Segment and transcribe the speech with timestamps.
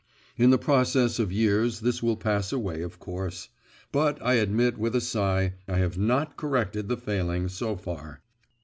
[0.35, 3.49] In the process of years this will pass away of course;
[3.91, 8.23] but I admit with a sigh I have not corrected the failing so far.